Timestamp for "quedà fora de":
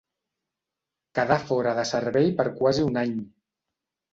1.19-1.83